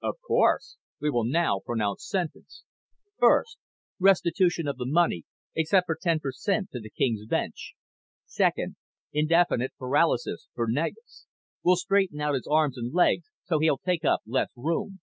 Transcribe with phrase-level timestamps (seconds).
[0.00, 0.76] "Of course.
[1.00, 2.62] We will now pronounce sentence.
[3.18, 3.58] First,
[3.98, 5.24] restitution of the money,
[5.56, 7.74] except for ten per cent to the King's Bench.
[8.24, 8.76] Second,
[9.12, 11.26] indefinite paralysis for Negus.
[11.64, 15.00] We'll straighten out his arms and legs so he'll take up less room.